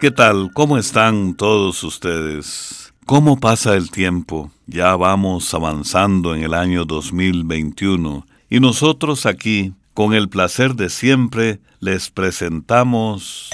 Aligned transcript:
¿Qué 0.00 0.10
tal? 0.10 0.50
¿Cómo 0.54 0.78
están 0.78 1.34
todos 1.34 1.84
ustedes? 1.84 2.94
¿Cómo 3.04 3.38
pasa 3.38 3.74
el 3.74 3.90
tiempo? 3.90 4.50
Ya 4.66 4.96
vamos 4.96 5.52
avanzando 5.52 6.34
en 6.34 6.42
el 6.42 6.54
año 6.54 6.86
2021 6.86 8.26
y 8.48 8.60
nosotros 8.60 9.26
aquí, 9.26 9.74
con 9.92 10.14
el 10.14 10.30
placer 10.30 10.74
de 10.74 10.88
siempre, 10.88 11.60
les 11.80 12.08
presentamos... 12.08 13.50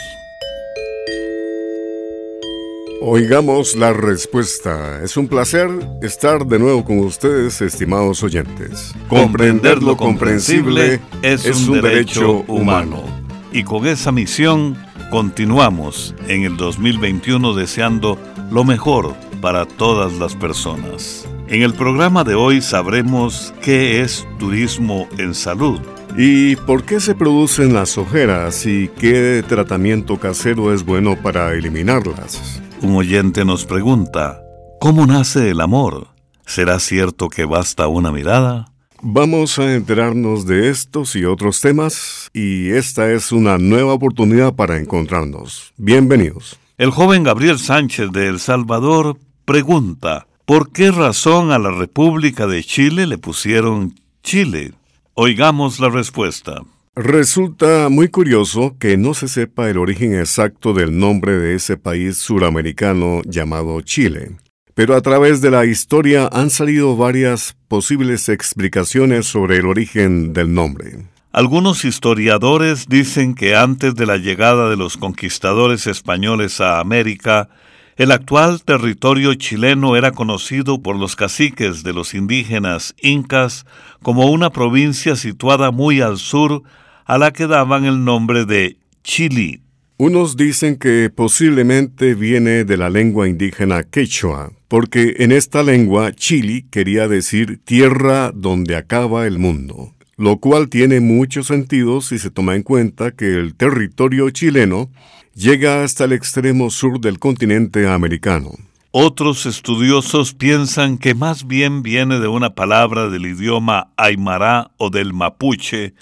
Oigamos 3.02 3.76
la 3.76 3.92
respuesta. 3.92 5.02
Es 5.04 5.18
un 5.18 5.28
placer 5.28 5.68
estar 6.00 6.46
de 6.46 6.58
nuevo 6.58 6.82
con 6.82 6.98
ustedes, 7.00 7.60
estimados 7.60 8.22
oyentes. 8.22 8.94
Comprender 9.08 9.82
lo 9.82 9.98
comprensible 9.98 11.00
es, 11.20 11.44
un, 11.68 11.82
derecho 11.82 12.44
humano. 12.48 13.04
Y 13.52 13.64
con 13.64 13.86
esa 13.86 14.12
misión 14.12 14.78
continuamos 15.10 16.14
en 16.26 16.44
el 16.44 16.56
2021 16.56 17.54
deseando 17.54 18.18
lo 18.50 18.64
mejor 18.64 19.14
para 19.42 19.66
todas 19.66 20.14
las 20.14 20.34
personas. 20.34 21.28
En 21.48 21.62
el 21.62 21.74
programa 21.74 22.24
de 22.24 22.34
hoy 22.34 22.62
sabremos 22.62 23.52
qué 23.60 24.00
es 24.00 24.26
turismo 24.38 25.06
en 25.18 25.34
salud. 25.34 25.80
¿Y 26.16 26.56
por 26.56 26.84
qué 26.84 26.98
se 26.98 27.14
producen 27.14 27.74
las 27.74 27.98
ojeras 27.98 28.64
y 28.64 28.88
qué 28.88 29.44
tratamiento 29.46 30.18
casero 30.18 30.72
es 30.72 30.82
bueno 30.82 31.14
para 31.22 31.52
eliminarlas? 31.52 32.62
Un 32.82 32.94
oyente 32.94 33.44
nos 33.46 33.64
pregunta, 33.64 34.42
¿cómo 34.80 35.06
nace 35.06 35.50
el 35.50 35.62
amor? 35.62 36.08
¿Será 36.44 36.78
cierto 36.78 37.30
que 37.30 37.46
basta 37.46 37.88
una 37.88 38.12
mirada? 38.12 38.70
Vamos 39.00 39.58
a 39.58 39.74
enterarnos 39.74 40.46
de 40.46 40.68
estos 40.68 41.16
y 41.16 41.24
otros 41.24 41.60
temas 41.62 42.30
y 42.34 42.70
esta 42.70 43.10
es 43.10 43.32
una 43.32 43.56
nueva 43.56 43.94
oportunidad 43.94 44.54
para 44.54 44.76
encontrarnos. 44.78 45.72
Bienvenidos. 45.78 46.58
El 46.76 46.90
joven 46.90 47.22
Gabriel 47.22 47.58
Sánchez 47.58 48.10
de 48.12 48.28
El 48.28 48.40
Salvador 48.40 49.16
pregunta, 49.46 50.26
¿por 50.44 50.70
qué 50.70 50.90
razón 50.90 51.52
a 51.52 51.58
la 51.58 51.70
República 51.70 52.46
de 52.46 52.62
Chile 52.62 53.06
le 53.06 53.16
pusieron 53.16 53.94
Chile? 54.22 54.74
Oigamos 55.14 55.80
la 55.80 55.88
respuesta. 55.88 56.62
Resulta 56.98 57.90
muy 57.90 58.08
curioso 58.08 58.74
que 58.78 58.96
no 58.96 59.12
se 59.12 59.28
sepa 59.28 59.68
el 59.68 59.76
origen 59.76 60.18
exacto 60.18 60.72
del 60.72 60.98
nombre 60.98 61.32
de 61.32 61.54
ese 61.54 61.76
país 61.76 62.16
suramericano 62.16 63.20
llamado 63.26 63.78
Chile. 63.82 64.38
Pero 64.72 64.96
a 64.96 65.02
través 65.02 65.42
de 65.42 65.50
la 65.50 65.66
historia 65.66 66.26
han 66.32 66.48
salido 66.48 66.96
varias 66.96 67.54
posibles 67.68 68.30
explicaciones 68.30 69.26
sobre 69.26 69.58
el 69.58 69.66
origen 69.66 70.32
del 70.32 70.54
nombre. 70.54 71.04
Algunos 71.32 71.84
historiadores 71.84 72.86
dicen 72.88 73.34
que 73.34 73.54
antes 73.54 73.94
de 73.94 74.06
la 74.06 74.16
llegada 74.16 74.70
de 74.70 74.78
los 74.78 74.96
conquistadores 74.96 75.86
españoles 75.86 76.62
a 76.62 76.80
América, 76.80 77.50
el 77.98 78.10
actual 78.10 78.62
territorio 78.62 79.34
chileno 79.34 79.96
era 79.96 80.12
conocido 80.12 80.80
por 80.80 80.96
los 80.96 81.14
caciques 81.14 81.82
de 81.82 81.92
los 81.92 82.14
indígenas 82.14 82.94
incas 83.02 83.66
como 84.02 84.30
una 84.30 84.48
provincia 84.48 85.14
situada 85.14 85.70
muy 85.72 86.00
al 86.00 86.16
sur 86.16 86.62
a 87.06 87.18
la 87.18 87.32
que 87.32 87.46
daban 87.46 87.84
el 87.84 88.04
nombre 88.04 88.44
de 88.44 88.78
Chile. 89.02 89.60
Unos 89.96 90.36
dicen 90.36 90.76
que 90.76 91.08
posiblemente 91.08 92.14
viene 92.14 92.64
de 92.64 92.76
la 92.76 92.90
lengua 92.90 93.28
indígena 93.28 93.82
quechua, 93.82 94.52
porque 94.68 95.14
en 95.20 95.32
esta 95.32 95.62
lengua 95.62 96.12
Chile 96.12 96.66
quería 96.70 97.08
decir 97.08 97.60
tierra 97.64 98.30
donde 98.34 98.76
acaba 98.76 99.26
el 99.26 99.38
mundo, 99.38 99.94
lo 100.18 100.36
cual 100.36 100.68
tiene 100.68 101.00
mucho 101.00 101.42
sentido 101.42 102.02
si 102.02 102.18
se 102.18 102.30
toma 102.30 102.56
en 102.56 102.62
cuenta 102.62 103.12
que 103.12 103.36
el 103.36 103.54
territorio 103.54 104.28
chileno 104.30 104.90
llega 105.34 105.82
hasta 105.82 106.04
el 106.04 106.12
extremo 106.12 106.68
sur 106.70 107.00
del 107.00 107.18
continente 107.18 107.88
americano. 107.88 108.50
Otros 108.90 109.46
estudiosos 109.46 110.34
piensan 110.34 110.98
que 110.98 111.14
más 111.14 111.46
bien 111.46 111.82
viene 111.82 112.18
de 112.18 112.28
una 112.28 112.54
palabra 112.54 113.08
del 113.08 113.26
idioma 113.26 113.92
aymara 113.96 114.72
o 114.78 114.90
del 114.90 115.12
mapuche, 115.12 115.94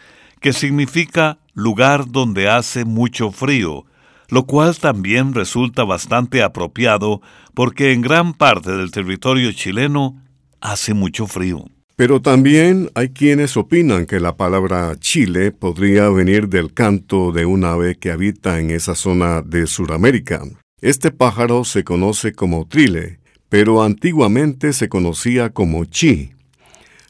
que 0.44 0.53
significa 0.53 1.38
lugar 1.55 2.05
donde 2.06 2.50
hace 2.50 2.84
mucho 2.84 3.32
frío, 3.32 3.87
lo 4.28 4.44
cual 4.44 4.77
también 4.77 5.32
resulta 5.32 5.84
bastante 5.84 6.43
apropiado 6.43 7.22
porque 7.55 7.93
en 7.93 8.03
gran 8.03 8.34
parte 8.34 8.72
del 8.72 8.91
territorio 8.91 9.50
chileno 9.53 10.22
hace 10.60 10.93
mucho 10.93 11.27
frío. 11.27 11.65
Pero 11.97 12.21
también 12.21 12.91
hay 12.94 13.09
quienes 13.09 13.56
opinan 13.56 14.05
que 14.05 14.21
la 14.21 14.37
palabra 14.37 14.94
Chile 14.99 15.50
podría 15.50 16.10
venir 16.10 16.50
del 16.50 16.75
canto 16.75 17.32
de 17.32 17.47
un 17.47 17.65
ave 17.65 17.94
que 17.94 18.11
habita 18.11 18.61
en 18.61 18.71
esa 18.71 18.94
zona 18.94 19.41
de 19.41 19.66
Sudamérica. 19.66 20.43
Este 20.82 21.11
pájaro 21.11 21.65
se 21.65 21.84
conoce 21.84 22.34
como 22.34 22.69
trile, 22.69 23.19
pero 23.49 23.82
antiguamente 23.82 24.75
se 24.75 24.91
conocía 24.91 25.49
como 25.49 25.87
chi, 25.87 26.32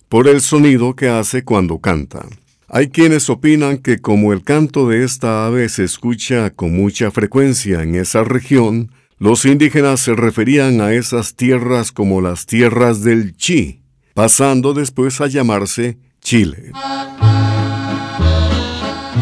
por 0.09 0.29
el 0.29 0.41
sonido 0.41 0.95
que 0.95 1.09
hace 1.09 1.43
cuando 1.43 1.81
canta. 1.81 2.29
Hay 2.77 2.89
quienes 2.89 3.31
opinan 3.31 3.79
que 3.79 4.01
como 4.01 4.33
el 4.33 4.43
canto 4.43 4.89
de 4.89 5.05
esta 5.05 5.47
ave 5.47 5.69
se 5.69 5.85
escucha 5.85 6.51
con 6.51 6.75
mucha 6.75 7.13
frecuencia 7.13 7.85
en 7.85 7.95
esa 7.95 8.25
región, 8.25 8.91
los 9.17 9.45
indígenas 9.45 10.01
se 10.01 10.15
referían 10.15 10.81
a 10.81 10.93
esas 10.93 11.37
tierras 11.37 11.93
como 11.93 12.21
las 12.21 12.47
tierras 12.47 13.05
del 13.05 13.37
Chi, 13.37 13.81
pasando 14.13 14.75
después 14.75 15.21
a 15.21 15.29
llamarse 15.29 15.99
Chile. 16.21 16.73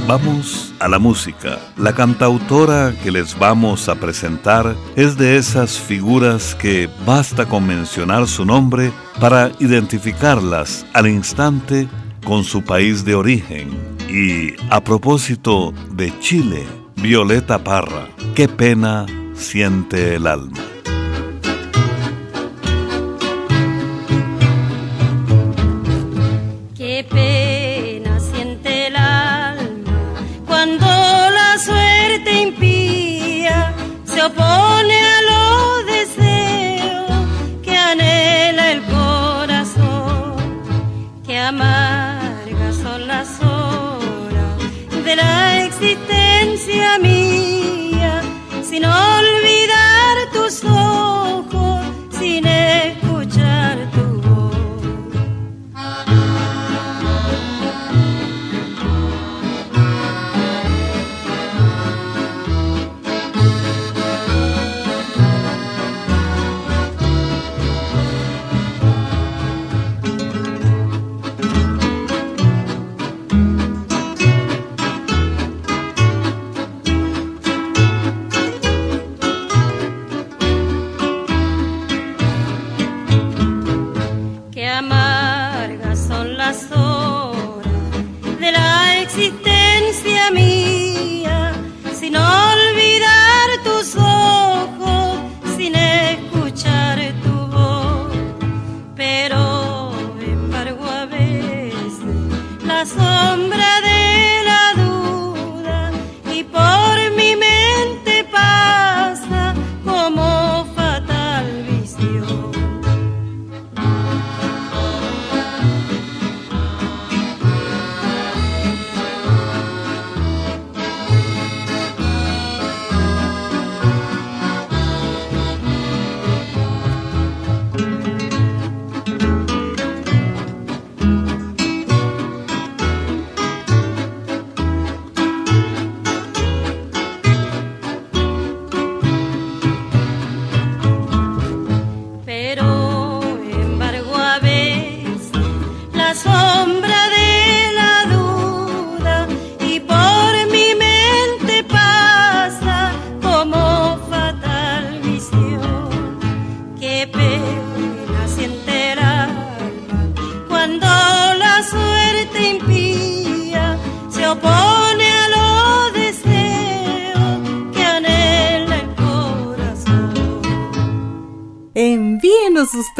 Vamos 0.09 0.75
a 0.81 0.89
la 0.89 0.99
música. 0.99 1.59
La 1.77 1.95
cantautora 1.95 2.95
que 3.05 3.13
les 3.13 3.39
vamos 3.39 3.91
a 3.91 3.97
presentar 3.97 4.75
es 4.97 5.19
de 5.19 5.37
esas 5.37 5.79
figuras 5.79 6.55
que 6.55 6.89
basta 7.05 7.47
con 7.47 7.67
mencionar 7.67 8.27
su 8.29 8.47
nombre 8.47 8.93
para 9.21 9.53
identificarlas 9.61 10.87
al 10.95 11.07
instante 11.07 11.87
con 12.25 12.45
su 12.45 12.63
país 12.63 13.05
de 13.05 13.15
origen. 13.15 13.71
Y 14.09 14.55
a 14.71 14.83
propósito 14.83 15.73
de 15.91 16.13
Chile, 16.21 16.65
Violeta 16.97 17.63
Parra, 17.63 18.09
qué 18.35 18.49
pena 18.49 19.07
siente 19.35 20.15
el 20.15 20.27
alma. 20.27 20.72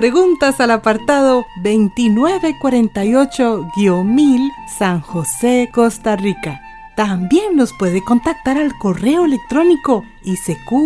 Preguntas 0.03 0.59
al 0.59 0.73
apartado 0.73 1.47
2948-1000 1.63 4.51
San 4.77 5.01
José, 5.01 5.71
Costa 5.73 6.17
Rica. 6.17 6.61
También 6.97 7.55
nos 7.55 7.73
puede 7.73 8.03
contactar 8.03 8.59
al 8.59 8.77
correo 8.81 9.27
electrónico 9.27 10.03
isq.org 10.25 10.83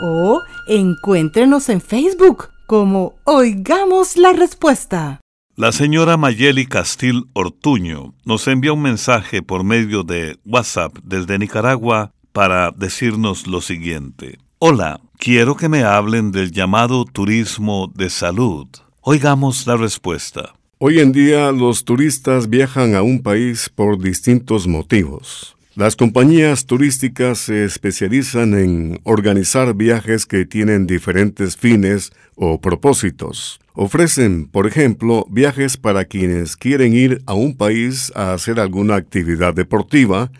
o 0.00 0.42
encuéntrenos 0.66 1.68
en 1.68 1.82
Facebook 1.82 2.48
como 2.66 3.12
Oigamos 3.24 4.16
la 4.16 4.32
Respuesta. 4.32 5.20
La 5.56 5.72
señora 5.72 6.16
Mayeli 6.16 6.64
Castil 6.64 7.26
Ortuño 7.34 8.14
nos 8.24 8.48
envía 8.48 8.72
un 8.72 8.80
mensaje 8.80 9.42
por 9.42 9.62
medio 9.62 10.04
de 10.04 10.38
WhatsApp 10.46 10.96
desde 11.02 11.38
Nicaragua 11.38 12.12
para 12.32 12.70
decirnos 12.70 13.46
lo 13.46 13.60
siguiente. 13.60 14.38
Hola, 14.66 14.98
quiero 15.18 15.56
que 15.58 15.68
me 15.68 15.82
hablen 15.82 16.32
del 16.32 16.50
llamado 16.50 17.04
turismo 17.04 17.92
de 17.94 18.08
salud. 18.08 18.66
Oigamos 19.02 19.66
la 19.66 19.76
respuesta. 19.76 20.54
Hoy 20.78 21.00
en 21.00 21.12
día 21.12 21.52
los 21.52 21.84
turistas 21.84 22.48
viajan 22.48 22.94
a 22.94 23.02
un 23.02 23.22
país 23.22 23.68
por 23.68 24.00
distintos 24.00 24.66
motivos. 24.66 25.54
Las 25.76 25.96
compañías 25.96 26.64
turísticas 26.64 27.40
se 27.40 27.66
especializan 27.66 28.54
en 28.54 29.00
organizar 29.04 29.74
viajes 29.74 30.24
que 30.24 30.46
tienen 30.46 30.86
diferentes 30.86 31.58
fines 31.58 32.14
o 32.34 32.58
propósitos. 32.58 33.60
Ofrecen, 33.74 34.46
por 34.46 34.66
ejemplo, 34.66 35.26
viajes 35.28 35.76
para 35.76 36.06
quienes 36.06 36.56
quieren 36.56 36.94
ir 36.94 37.20
a 37.26 37.34
un 37.34 37.54
país 37.54 38.10
a 38.14 38.32
hacer 38.32 38.58
alguna 38.58 38.94
actividad 38.94 39.52
deportiva, 39.52 40.30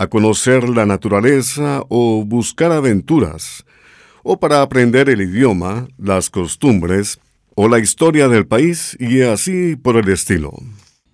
a 0.00 0.06
conocer 0.06 0.66
la 0.70 0.86
naturaleza 0.86 1.82
o 1.90 2.24
buscar 2.24 2.72
aventuras, 2.72 3.66
o 4.22 4.40
para 4.40 4.62
aprender 4.62 5.10
el 5.10 5.20
idioma, 5.20 5.88
las 5.98 6.30
costumbres 6.30 7.20
o 7.54 7.68
la 7.68 7.80
historia 7.80 8.26
del 8.28 8.46
país 8.46 8.96
y 8.98 9.20
así 9.20 9.76
por 9.76 9.98
el 9.98 10.08
estilo. 10.08 10.54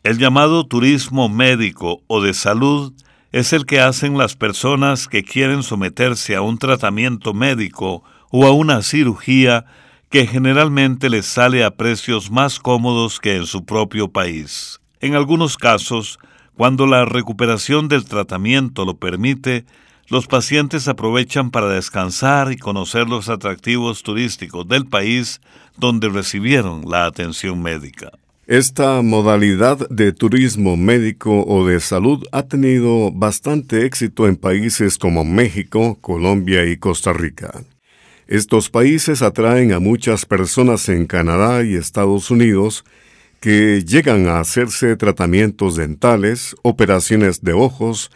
El 0.05 0.19
llamado 0.19 0.69
turismo 0.69 1.29
médico 1.29 2.05
o 2.07 2.23
de 2.23 2.33
salud 2.33 2.93
es 3.33 3.53
el 3.53 3.67
que 3.67 3.81
hacen 3.81 4.17
las 4.17 4.37
personas 4.37 5.09
que 5.09 5.25
quieren 5.25 5.65
someterse 5.65 6.37
a 6.37 6.43
un 6.43 6.57
tratamiento 6.57 7.35
médico 7.35 8.05
o 8.31 8.47
a 8.47 8.53
una 8.53 8.83
cirugía 8.83 9.65
que 10.11 10.29
generalmente 10.29 11.11
les 11.11 11.27
sale 11.27 11.65
a 11.65 11.73
precios 11.73 12.31
más 12.31 12.61
cómodos 12.61 13.19
que 13.19 13.35
en 13.35 13.47
su 13.47 13.65
propio 13.65 14.13
país. 14.13 14.81
En 15.01 15.17
algunos 15.17 15.57
casos, 15.57 16.21
cuando 16.57 16.87
la 16.87 17.05
recuperación 17.05 17.89
del 17.89 18.05
tratamiento 18.05 18.85
lo 18.85 18.97
permite, 18.97 19.65
los 20.09 20.27
pacientes 20.27 20.89
aprovechan 20.89 21.51
para 21.51 21.69
descansar 21.69 22.53
y 22.53 22.57
conocer 22.57 23.09
los 23.09 23.29
atractivos 23.29 24.03
turísticos 24.03 24.67
del 24.67 24.87
país 24.87 25.41
donde 25.77 26.09
recibieron 26.09 26.89
la 26.89 27.07
atención 27.07 27.61
médica. 27.61 28.13
Esta 28.47 29.03
modalidad 29.03 29.89
de 29.89 30.13
turismo 30.13 30.77
médico 30.77 31.45
o 31.45 31.67
de 31.67 31.81
salud 31.81 32.25
ha 32.31 32.45
tenido 32.45 33.11
bastante 33.11 33.85
éxito 33.85 34.29
en 34.29 34.37
países 34.37 34.99
como 34.99 35.25
México, 35.25 35.99
Colombia 36.01 36.65
y 36.65 36.77
Costa 36.77 37.13
Rica. 37.13 37.53
Estos 38.29 38.71
países 38.71 39.23
atraen 39.23 39.73
a 39.73 39.81
muchas 39.81 40.25
personas 40.25 40.89
en 40.89 41.07
Canadá 41.07 41.65
y 41.65 41.75
Estados 41.75 42.31
Unidos 42.31 42.85
que 43.41 43.85
llegan 43.85 44.27
a 44.27 44.41
hacerse 44.41 44.97
tratamientos 44.97 45.77
dentales, 45.77 46.57
operaciones 46.63 47.43
de 47.43 47.53
ojos, 47.53 48.11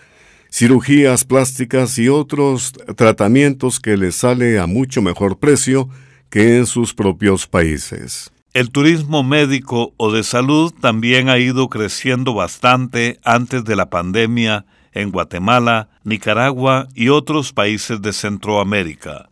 cirugías 0.50 1.24
plásticas 1.24 1.98
y 1.98 2.08
otros 2.08 2.72
tratamientos 2.96 3.80
que 3.80 3.96
les 3.96 4.16
sale 4.16 4.58
a 4.58 4.66
mucho 4.66 5.02
mejor 5.02 5.38
precio 5.38 5.88
que 6.28 6.58
en 6.58 6.66
sus 6.66 6.94
propios 6.94 7.46
países. 7.46 8.32
El 8.52 8.70
turismo 8.70 9.22
médico 9.22 9.94
o 9.96 10.10
de 10.10 10.24
salud 10.24 10.72
también 10.80 11.28
ha 11.28 11.38
ido 11.38 11.68
creciendo 11.68 12.34
bastante 12.34 13.20
antes 13.24 13.64
de 13.64 13.76
la 13.76 13.90
pandemia 13.90 14.66
en 14.92 15.12
Guatemala, 15.12 15.88
Nicaragua 16.02 16.88
y 16.94 17.10
otros 17.10 17.52
países 17.52 18.02
de 18.02 18.12
Centroamérica 18.12 19.29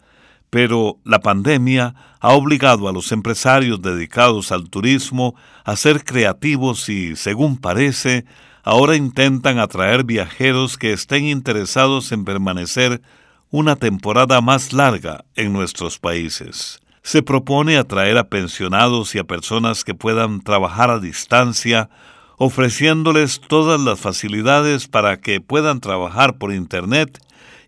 pero 0.51 0.99
la 1.05 1.21
pandemia 1.21 1.95
ha 2.21 2.33
obligado 2.33 2.89
a 2.89 2.93
los 2.93 3.13
empresarios 3.13 3.83
dedicados 3.83 4.51
al 4.53 4.71
turismo 4.71 5.35
a 5.65 5.77
ser 5.77 6.05
creativos 6.05 6.89
y, 6.89 7.17
según 7.17 7.59
parece, 7.59 8.25
ahora 8.63 8.97
intentan 8.97 9.59
atraer 9.59 10.05
viajeros 10.05 10.79
que 10.79 10.93
estén 10.93 11.25
interesados 11.25 12.13
en 12.13 12.25
permanecer 12.25 13.03
una 13.51 13.77
temporada 13.77 14.41
más 14.41 14.73
larga 14.73 15.25
en 15.35 15.53
nuestros 15.53 15.99
países. 15.99 16.81
Se 17.03 17.23
propone 17.23 17.79
atraer 17.79 18.19
a 18.19 18.29
pensionados 18.29 19.15
y 19.15 19.19
a 19.19 19.25
personas 19.25 19.85
que 19.85 19.95
puedan 19.95 20.43
trabajar 20.43 20.91
a 20.91 20.99
distancia, 20.99 21.89
ofreciéndoles 22.37 23.41
todas 23.41 23.81
las 23.81 23.99
facilidades 23.99 24.89
para 24.89 25.19
que 25.19 25.41
puedan 25.41 25.81
trabajar 25.81 26.37
por 26.37 26.53
Internet 26.53 27.19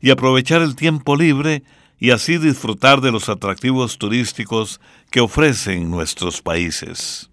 y 0.01 0.11
aprovechar 0.11 0.61
el 0.63 0.77
tiempo 0.77 1.17
libre 1.17 1.63
y 2.01 2.11
así 2.11 2.39
disfrutar 2.39 3.03
de 3.03 3.13
los 3.13 3.29
atractivos 3.29 3.99
turísticos 3.99 4.81
que 5.11 5.21
ofrecen 5.21 5.91
nuestros 5.91 6.41
países. 6.41 7.31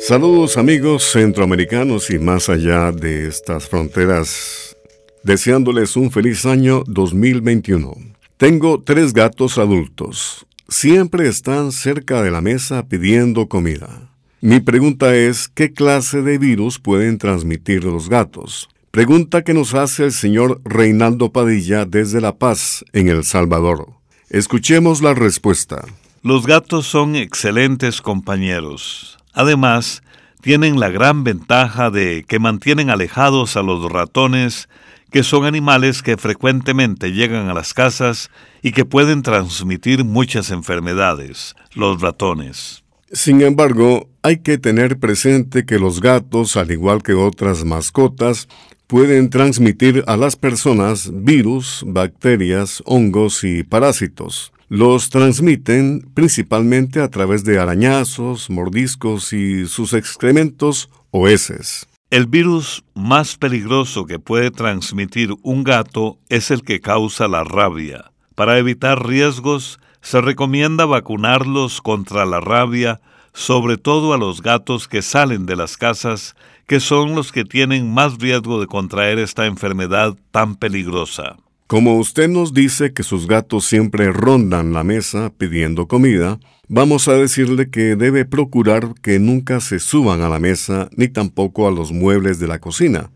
Saludos 0.00 0.56
amigos 0.56 1.10
centroamericanos 1.12 2.10
y 2.10 2.18
más 2.18 2.48
allá 2.48 2.92
de 2.92 3.26
estas 3.26 3.68
fronteras, 3.68 4.76
deseándoles 5.22 5.96
un 5.96 6.10
feliz 6.10 6.44
año 6.46 6.84
2021. 6.86 7.94
Tengo 8.36 8.82
tres 8.82 9.12
gatos 9.12 9.58
adultos. 9.58 10.46
Siempre 10.68 11.28
están 11.28 11.72
cerca 11.72 12.22
de 12.22 12.30
la 12.30 12.40
mesa 12.40 12.86
pidiendo 12.86 13.48
comida. 13.48 14.10
Mi 14.40 14.60
pregunta 14.60 15.14
es, 15.14 15.48
¿qué 15.48 15.72
clase 15.72 16.22
de 16.22 16.38
virus 16.38 16.78
pueden 16.78 17.18
transmitir 17.18 17.84
los 17.84 18.08
gatos? 18.08 18.68
Pregunta 18.90 19.42
que 19.42 19.54
nos 19.54 19.74
hace 19.74 20.06
el 20.06 20.12
señor 20.12 20.60
Reinaldo 20.64 21.30
Padilla 21.30 21.84
desde 21.84 22.20
La 22.20 22.38
Paz, 22.38 22.84
en 22.92 23.06
El 23.06 23.22
Salvador. 23.22 23.86
Escuchemos 24.30 25.00
la 25.00 25.14
respuesta. 25.14 25.84
Los 26.24 26.44
gatos 26.44 26.86
son 26.86 27.14
excelentes 27.14 28.02
compañeros. 28.02 29.16
Además, 29.32 30.02
tienen 30.40 30.80
la 30.80 30.88
gran 30.88 31.22
ventaja 31.22 31.90
de 31.90 32.24
que 32.26 32.40
mantienen 32.40 32.90
alejados 32.90 33.56
a 33.56 33.62
los 33.62 33.88
ratones, 33.92 34.68
que 35.12 35.22
son 35.22 35.44
animales 35.44 36.02
que 36.02 36.16
frecuentemente 36.16 37.12
llegan 37.12 37.48
a 37.48 37.54
las 37.54 37.74
casas 37.74 38.28
y 38.60 38.72
que 38.72 38.84
pueden 38.84 39.22
transmitir 39.22 40.02
muchas 40.04 40.50
enfermedades, 40.50 41.54
los 41.74 42.00
ratones. 42.00 42.82
Sin 43.12 43.40
embargo, 43.40 44.08
hay 44.22 44.38
que 44.38 44.58
tener 44.58 44.98
presente 44.98 45.64
que 45.64 45.78
los 45.78 46.00
gatos, 46.00 46.56
al 46.56 46.70
igual 46.70 47.02
que 47.02 47.14
otras 47.14 47.64
mascotas, 47.64 48.46
pueden 48.90 49.30
transmitir 49.30 50.02
a 50.08 50.16
las 50.16 50.34
personas 50.34 51.08
virus, 51.12 51.84
bacterias, 51.86 52.82
hongos 52.86 53.44
y 53.44 53.62
parásitos. 53.62 54.52
Los 54.68 55.10
transmiten 55.10 56.10
principalmente 56.12 57.00
a 57.00 57.08
través 57.08 57.44
de 57.44 57.60
arañazos, 57.60 58.50
mordiscos 58.50 59.32
y 59.32 59.68
sus 59.68 59.92
excrementos 59.92 60.90
o 61.12 61.28
heces. 61.28 61.86
El 62.10 62.26
virus 62.26 62.82
más 62.94 63.36
peligroso 63.36 64.06
que 64.06 64.18
puede 64.18 64.50
transmitir 64.50 65.36
un 65.42 65.62
gato 65.62 66.18
es 66.28 66.50
el 66.50 66.62
que 66.62 66.80
causa 66.80 67.28
la 67.28 67.44
rabia. 67.44 68.10
Para 68.34 68.58
evitar 68.58 69.06
riesgos, 69.06 69.78
se 70.00 70.20
recomienda 70.20 70.84
vacunarlos 70.84 71.80
contra 71.80 72.26
la 72.26 72.40
rabia, 72.40 73.00
sobre 73.34 73.76
todo 73.76 74.14
a 74.14 74.18
los 74.18 74.42
gatos 74.42 74.88
que 74.88 75.00
salen 75.00 75.46
de 75.46 75.54
las 75.54 75.76
casas 75.76 76.34
que 76.70 76.78
son 76.78 77.16
los 77.16 77.32
que 77.32 77.44
tienen 77.44 77.92
más 77.92 78.18
riesgo 78.18 78.60
de 78.60 78.68
contraer 78.68 79.18
esta 79.18 79.46
enfermedad 79.46 80.16
tan 80.30 80.54
peligrosa. 80.54 81.36
Como 81.66 81.98
usted 81.98 82.28
nos 82.28 82.54
dice 82.54 82.92
que 82.92 83.02
sus 83.02 83.26
gatos 83.26 83.64
siempre 83.64 84.12
rondan 84.12 84.72
la 84.72 84.84
mesa 84.84 85.32
pidiendo 85.36 85.88
comida, 85.88 86.38
vamos 86.68 87.08
a 87.08 87.14
decirle 87.14 87.70
que 87.70 87.96
debe 87.96 88.24
procurar 88.24 88.94
que 89.02 89.18
nunca 89.18 89.58
se 89.58 89.80
suban 89.80 90.22
a 90.22 90.28
la 90.28 90.38
mesa 90.38 90.88
ni 90.94 91.08
tampoco 91.08 91.66
a 91.66 91.72
los 91.72 91.90
muebles 91.90 92.38
de 92.38 92.46
la 92.46 92.60
cocina, 92.60 93.10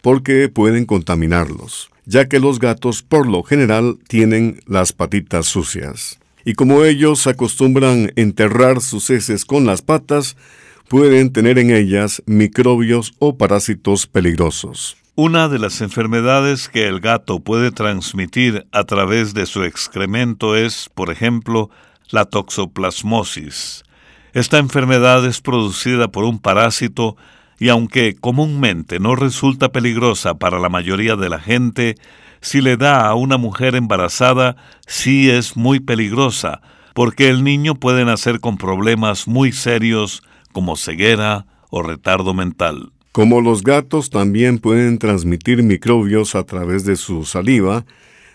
porque 0.00 0.48
pueden 0.48 0.86
contaminarlos, 0.86 1.90
ya 2.06 2.26
que 2.26 2.40
los 2.40 2.58
gatos 2.58 3.02
por 3.02 3.26
lo 3.26 3.42
general 3.42 3.98
tienen 4.08 4.62
las 4.66 4.94
patitas 4.94 5.44
sucias. 5.44 6.18
Y 6.46 6.54
como 6.54 6.84
ellos 6.84 7.26
acostumbran 7.26 8.12
enterrar 8.16 8.80
sus 8.80 9.10
heces 9.10 9.44
con 9.44 9.66
las 9.66 9.82
patas, 9.82 10.38
pueden 10.88 11.32
tener 11.32 11.58
en 11.58 11.70
ellas 11.70 12.22
microbios 12.26 13.14
o 13.18 13.36
parásitos 13.36 14.06
peligrosos. 14.06 14.96
Una 15.16 15.48
de 15.48 15.58
las 15.58 15.80
enfermedades 15.80 16.68
que 16.68 16.88
el 16.88 17.00
gato 17.00 17.40
puede 17.40 17.70
transmitir 17.70 18.66
a 18.72 18.84
través 18.84 19.32
de 19.32 19.46
su 19.46 19.62
excremento 19.62 20.56
es, 20.56 20.90
por 20.92 21.10
ejemplo, 21.10 21.70
la 22.10 22.24
toxoplasmosis. 22.24 23.84
Esta 24.32 24.58
enfermedad 24.58 25.24
es 25.24 25.40
producida 25.40 26.08
por 26.08 26.24
un 26.24 26.40
parásito 26.40 27.16
y 27.58 27.68
aunque 27.68 28.16
comúnmente 28.16 28.98
no 28.98 29.14
resulta 29.14 29.70
peligrosa 29.70 30.34
para 30.34 30.58
la 30.58 30.68
mayoría 30.68 31.14
de 31.14 31.28
la 31.28 31.38
gente, 31.38 31.94
si 32.40 32.60
le 32.60 32.76
da 32.76 33.06
a 33.06 33.14
una 33.14 33.38
mujer 33.38 33.76
embarazada, 33.76 34.56
sí 34.86 35.30
es 35.30 35.56
muy 35.56 35.78
peligrosa, 35.78 36.60
porque 36.92 37.28
el 37.28 37.44
niño 37.44 37.76
puede 37.76 38.04
nacer 38.04 38.40
con 38.40 38.58
problemas 38.58 39.28
muy 39.28 39.52
serios 39.52 40.22
como 40.54 40.76
ceguera 40.76 41.44
o 41.68 41.82
retardo 41.82 42.32
mental. 42.32 42.92
Como 43.12 43.42
los 43.42 43.62
gatos 43.62 44.08
también 44.08 44.58
pueden 44.58 44.98
transmitir 44.98 45.62
microbios 45.62 46.34
a 46.34 46.44
través 46.44 46.86
de 46.86 46.96
su 46.96 47.26
saliva, 47.26 47.84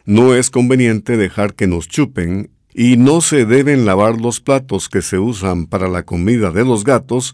no 0.05 0.35
es 0.35 0.51
conveniente 0.51 1.17
dejar 1.17 1.55
que 1.55 1.65
nos 1.65 1.87
chupen 1.87 2.51
y 2.73 2.97
no 2.97 3.21
se 3.21 3.45
deben 3.45 3.85
lavar 3.85 4.21
los 4.21 4.39
platos 4.39 4.87
que 4.89 5.01
se 5.01 5.17
usan 5.17 5.65
para 5.65 5.87
la 5.87 6.03
comida 6.03 6.51
de 6.51 6.63
los 6.63 6.83
gatos 6.83 7.33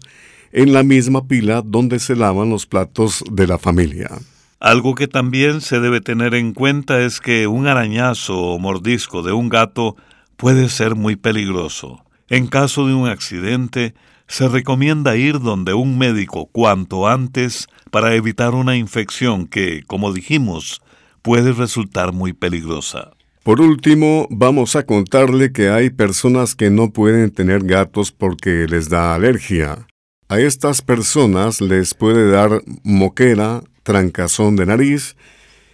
en 0.52 0.72
la 0.72 0.82
misma 0.82 1.26
pila 1.26 1.62
donde 1.64 1.98
se 1.98 2.16
lavan 2.16 2.48
los 2.50 2.66
platos 2.66 3.22
de 3.30 3.46
la 3.46 3.58
familia. 3.58 4.10
Algo 4.58 4.94
que 4.94 5.06
también 5.06 5.60
se 5.60 5.80
debe 5.80 6.00
tener 6.00 6.34
en 6.34 6.54
cuenta 6.54 7.02
es 7.02 7.20
que 7.20 7.46
un 7.46 7.66
arañazo 7.66 8.38
o 8.38 8.58
mordisco 8.58 9.22
de 9.22 9.32
un 9.32 9.48
gato 9.48 9.96
puede 10.36 10.68
ser 10.68 10.94
muy 10.94 11.16
peligroso. 11.16 12.02
En 12.28 12.46
caso 12.46 12.86
de 12.86 12.94
un 12.94 13.08
accidente, 13.08 13.94
se 14.28 14.48
recomienda 14.48 15.16
ir 15.16 15.40
donde 15.40 15.74
un 15.74 15.98
médico 15.98 16.46
cuanto 16.46 17.06
antes 17.06 17.68
para 17.90 18.14
evitar 18.14 18.54
una 18.54 18.76
infección 18.76 19.46
que, 19.46 19.82
como 19.86 20.12
dijimos, 20.12 20.82
puede 21.22 21.52
resultar 21.52 22.12
muy 22.12 22.32
peligrosa. 22.32 23.12
Por 23.42 23.60
último, 23.60 24.26
vamos 24.30 24.74
a 24.74 24.84
contarle 24.84 25.52
que 25.52 25.68
hay 25.68 25.90
personas 25.90 26.56
que 26.56 26.68
no 26.70 26.90
pueden 26.90 27.30
tener 27.30 27.64
gatos 27.64 28.10
porque 28.10 28.66
les 28.68 28.88
da 28.88 29.14
alergia. 29.14 29.86
A 30.28 30.40
estas 30.40 30.82
personas 30.82 31.60
les 31.60 31.94
puede 31.94 32.28
dar 32.28 32.62
moquera, 32.82 33.62
trancazón 33.84 34.56
de 34.56 34.66
nariz, 34.66 35.16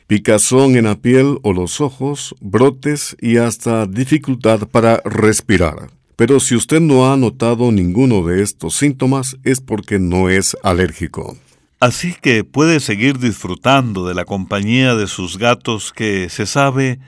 picazón 0.06 0.76
en 0.76 0.84
la 0.84 0.96
piel 0.96 1.38
o 1.42 1.54
los 1.54 1.80
ojos, 1.80 2.34
brotes 2.42 3.16
y 3.18 3.38
hasta 3.38 3.86
dificultad 3.86 4.68
para 4.68 5.00
respirar. 5.06 5.88
Pero 6.16 6.40
si 6.40 6.54
usted 6.54 6.80
no 6.80 7.10
ha 7.10 7.16
notado 7.16 7.72
ninguno 7.72 8.24
de 8.26 8.42
estos 8.42 8.74
síntomas 8.76 9.36
es 9.44 9.60
porque 9.60 9.98
no 9.98 10.28
es 10.28 10.56
alérgico. 10.62 11.36
Así 11.80 12.14
que 12.20 12.44
puede 12.44 12.80
seguir 12.80 13.18
disfrutando 13.18 14.06
de 14.06 14.14
la 14.14 14.24
compañía 14.24 14.94
de 14.94 15.08
sus 15.08 15.38
gatos 15.38 15.92
que, 15.92 16.28
se 16.28 16.46
sabe, 16.46 17.00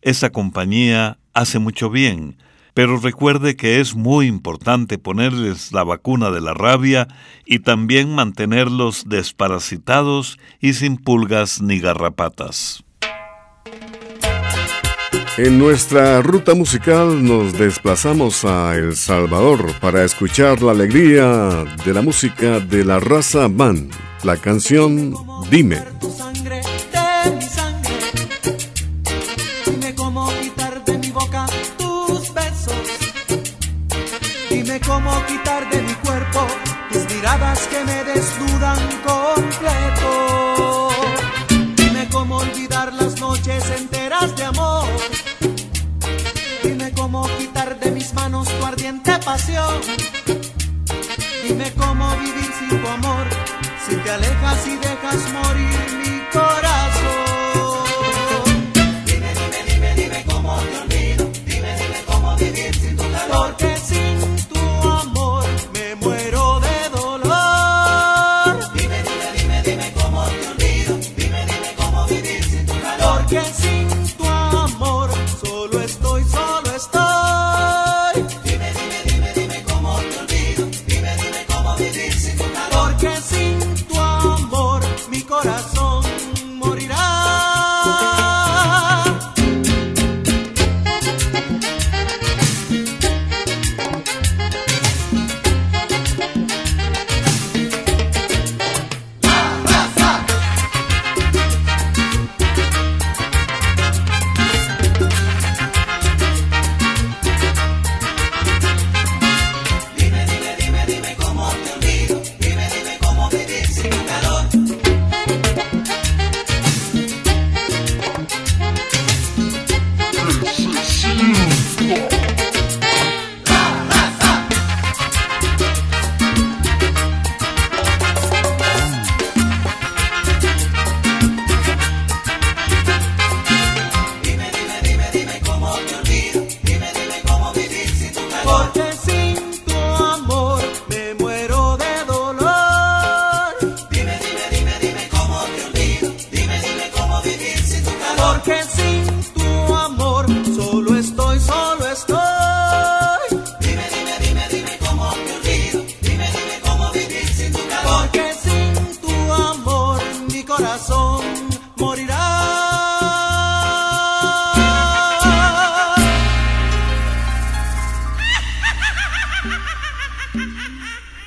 esa 0.00 0.30
compañía 0.30 1.18
hace 1.34 1.58
mucho 1.58 1.90
bien 1.90 2.36
pero 2.74 2.98
recuerde 2.98 3.56
que 3.56 3.80
es 3.80 3.94
muy 3.94 4.26
importante 4.26 4.98
ponerles 4.98 5.72
la 5.72 5.84
vacuna 5.84 6.30
de 6.30 6.40
la 6.40 6.54
rabia 6.54 7.08
y 7.44 7.58
también 7.58 8.14
mantenerlos 8.14 9.04
desparasitados 9.06 10.38
y 10.60 10.72
sin 10.72 10.96
pulgas 10.96 11.60
ni 11.60 11.78
garrapatas. 11.80 12.84
En 15.38 15.58
nuestra 15.58 16.20
ruta 16.20 16.54
musical 16.54 17.24
nos 17.24 17.54
desplazamos 17.54 18.44
a 18.44 18.74
El 18.76 18.96
Salvador 18.96 19.72
para 19.80 20.04
escuchar 20.04 20.62
la 20.62 20.72
alegría 20.72 21.64
de 21.84 21.94
la 21.94 22.02
música 22.02 22.60
de 22.60 22.84
la 22.84 23.00
raza 23.00 23.48
Van, 23.48 23.88
la 24.22 24.36
canción 24.36 25.14
Dime. 25.50 25.82
cómo 34.86 35.12
quitar 35.26 35.68
de 35.70 35.82
mi 35.82 35.94
cuerpo 35.94 36.46
tus 36.92 37.14
miradas 37.14 37.66
que 37.68 37.84
me 37.84 38.04
desnudan 38.04 38.78
completo. 39.04 39.41
Pasión. 49.32 49.80
Dime 51.42 51.72
cómo 51.78 52.06
vivir 52.16 52.50
sin 52.58 52.68
tu 52.68 52.86
amor, 52.86 53.26
si 53.84 53.96
te 53.96 54.10
alejas 54.10 54.66
y 54.66 54.76
dejas 54.76 55.32
morir 55.32 55.80
mi 56.00 56.20
corazón. 56.30 56.61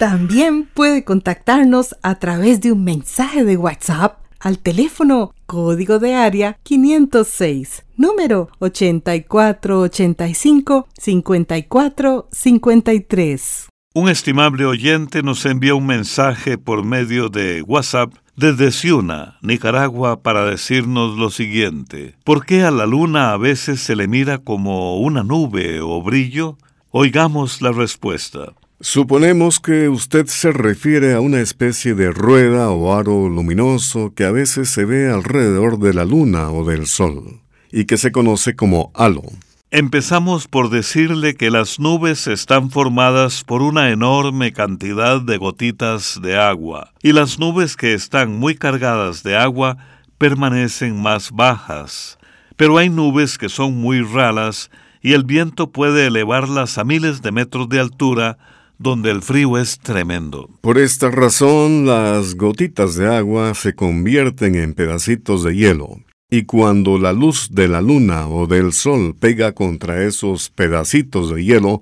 También 0.08 0.70
puede 0.72 1.04
contactarnos 1.04 1.96
a 2.04 2.20
través 2.20 2.62
de 2.62 2.72
un 2.72 2.84
mensaje 2.84 3.44
de 3.44 3.58
WhatsApp 3.58 4.20
al 4.40 4.60
teléfono 4.60 5.34
código 5.48 5.98
de 5.98 6.14
área 6.14 6.60
506, 6.62 7.86
número 7.98 8.50
8485 8.60 10.88
5453. 10.96 13.70
Un 13.96 14.08
estimable 14.08 14.68
oyente 14.68 15.24
nos 15.24 15.44
envía 15.48 15.74
un 15.74 15.88
mensaje 15.88 16.60
por 16.60 16.86
medio 16.86 17.30
de 17.30 17.64
WhatsApp 17.64 18.14
desde 18.36 18.72
Ciuna, 18.72 19.40
Nicaragua, 19.42 20.22
para 20.22 20.46
decirnos 20.46 21.18
lo 21.18 21.32
siguiente. 21.32 22.14
¿Por 22.24 22.46
qué 22.46 22.62
a 22.62 22.70
la 22.70 22.86
luna 22.86 23.32
a 23.32 23.38
veces 23.38 23.82
se 23.82 23.96
le 23.96 24.08
mira 24.08 24.38
como 24.38 25.00
una 25.00 25.24
nube 25.24 25.82
o 25.82 26.00
brillo? 26.04 26.60
Oigamos 26.92 27.64
la 27.64 27.72
respuesta. 27.72 28.54
Suponemos 28.82 29.62
que 29.62 29.88
usted 29.88 30.26
se 30.28 30.52
refiere 30.52 31.14
a 31.14 31.22
una 31.22 31.40
especie 31.40 31.96
de 31.96 32.12
rueda 32.12 32.72
o 32.72 32.94
aro 32.94 33.30
luminoso 33.30 34.14
que 34.14 34.26
a 34.26 34.32
veces 34.32 34.70
se 34.70 34.84
ve 34.84 35.10
alrededor 35.10 35.80
de 35.80 35.94
la 35.94 36.04
luna 36.04 36.52
o 36.52 36.66
del 36.66 36.86
sol, 36.86 37.40
y 37.72 37.86
que 37.86 37.96
se 37.96 38.12
conoce 38.12 38.58
como 38.58 38.92
halo. 38.94 39.24
Empezamos 39.72 40.50
por 40.50 40.70
decirle 40.70 41.36
que 41.36 41.52
las 41.52 41.80
nubes 41.80 42.28
están 42.28 42.70
formadas 42.70 43.46
por 43.46 43.62
una 43.62 43.92
enorme 43.92 44.52
cantidad 44.52 45.22
de 45.22 45.38
gotitas 45.38 46.20
de 46.22 46.38
agua, 46.38 46.92
y 47.02 47.14
las 47.14 47.40
nubes 47.40 47.78
que 47.78 47.94
están 47.94 48.38
muy 48.38 48.56
cargadas 48.56 49.24
de 49.24 49.38
agua 49.38 49.78
permanecen 50.18 51.02
más 51.02 51.32
bajas, 51.32 52.18
pero 52.58 52.78
hay 52.78 52.90
nubes 52.90 53.38
que 53.38 53.48
son 53.48 53.78
muy 53.78 54.02
raras 54.02 54.70
y 55.02 55.14
el 55.14 55.24
viento 55.24 55.72
puede 55.72 56.08
elevarlas 56.08 56.78
a 56.78 56.84
miles 56.84 57.22
de 57.22 57.32
metros 57.32 57.70
de 57.70 57.80
altura, 57.80 58.38
donde 58.78 59.12
el 59.12 59.22
frío 59.22 59.58
es 59.58 59.80
tremendo. 59.80 60.50
Por 60.62 60.78
esta 60.78 61.12
razón, 61.12 61.86
las 61.86 62.36
gotitas 62.36 62.96
de 62.96 63.08
agua 63.08 63.54
se 63.54 63.76
convierten 63.76 64.56
en 64.56 64.74
pedacitos 64.74 65.44
de 65.44 65.56
hielo. 65.56 65.98
Y 66.30 66.44
cuando 66.44 66.98
la 66.98 67.14
luz 67.14 67.50
de 67.52 67.68
la 67.68 67.82
luna 67.82 68.28
o 68.28 68.48
del 68.48 68.74
sol 68.74 69.16
pega 69.20 69.54
contra 69.54 70.04
esos 70.04 70.50
pedacitos 70.50 71.34
de 71.34 71.44
hielo, 71.44 71.82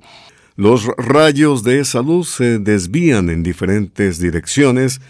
los 0.55 0.85
rayos 0.97 1.63
de 1.63 1.79
esa 1.79 2.01
luz 2.01 2.29
se 2.29 2.59
desvían 2.59 3.29
en 3.29 3.41
diferentes 3.41 4.19
direcciones 4.19 5.01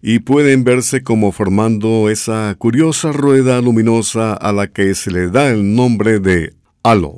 y 0.00 0.18
pueden 0.18 0.64
verse 0.64 1.02
como 1.02 1.32
formando 1.32 2.10
esa 2.10 2.54
curiosa 2.58 3.10
rueda 3.10 3.60
luminosa 3.60 4.34
a 4.34 4.52
la 4.52 4.68
que 4.68 4.94
se 4.94 5.10
le 5.10 5.28
da 5.28 5.48
el 5.48 5.74
nombre 5.74 6.20
de 6.20 6.54
halo. 6.82 7.16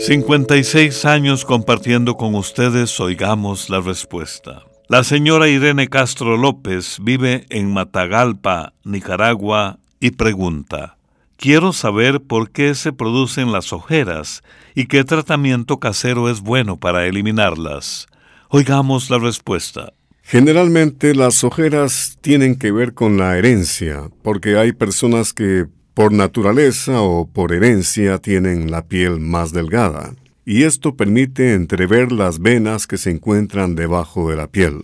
56 0.00 1.04
años 1.04 1.44
compartiendo 1.44 2.16
con 2.16 2.34
ustedes, 2.34 2.98
oigamos 3.00 3.68
la 3.68 3.82
respuesta. 3.82 4.62
La 4.88 5.04
señora 5.04 5.46
Irene 5.48 5.88
Castro 5.88 6.38
López 6.38 6.96
vive 7.02 7.44
en 7.50 7.70
Matagalpa, 7.70 8.72
Nicaragua, 8.82 9.78
y 10.00 10.12
pregunta, 10.12 10.96
Quiero 11.36 11.74
saber 11.74 12.22
por 12.22 12.50
qué 12.50 12.74
se 12.74 12.94
producen 12.94 13.52
las 13.52 13.74
ojeras 13.74 14.42
y 14.74 14.86
qué 14.86 15.04
tratamiento 15.04 15.78
casero 15.80 16.30
es 16.30 16.40
bueno 16.40 16.78
para 16.78 17.06
eliminarlas. 17.06 18.06
Oigamos 18.48 19.10
la 19.10 19.18
respuesta. 19.18 19.92
Generalmente 20.22 21.14
las 21.14 21.44
ojeras 21.44 22.16
tienen 22.22 22.56
que 22.56 22.72
ver 22.72 22.94
con 22.94 23.18
la 23.18 23.36
herencia, 23.36 24.10
porque 24.22 24.56
hay 24.56 24.72
personas 24.72 25.34
que 25.34 25.66
por 26.00 26.14
naturaleza 26.14 27.02
o 27.02 27.26
por 27.26 27.52
herencia 27.52 28.16
tienen 28.16 28.70
la 28.70 28.86
piel 28.86 29.20
más 29.20 29.52
delgada, 29.52 30.14
y 30.46 30.62
esto 30.62 30.96
permite 30.96 31.52
entrever 31.52 32.10
las 32.10 32.38
venas 32.38 32.86
que 32.86 32.96
se 32.96 33.10
encuentran 33.10 33.74
debajo 33.74 34.30
de 34.30 34.36
la 34.36 34.46
piel. 34.46 34.80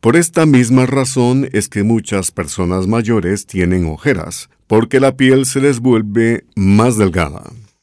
Por 0.00 0.16
esta 0.16 0.46
misma 0.46 0.86
razón 0.86 1.50
es 1.52 1.68
que 1.68 1.82
muchas 1.82 2.30
personas 2.30 2.86
mayores 2.86 3.46
tienen 3.46 3.84
ojeras, 3.84 4.48
porque 4.66 5.00
la 5.00 5.18
piel 5.18 5.44
se 5.44 5.60
les 5.60 5.80
vuelve 5.80 6.46
más 6.56 6.96
delgada. 6.96 7.42